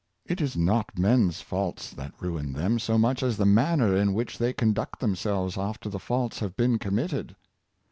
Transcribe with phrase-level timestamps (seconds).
[0.25, 4.39] It is not men's faults that ruin them so much as the manner in which
[4.39, 7.35] they conduct themselves after the faults have been committed.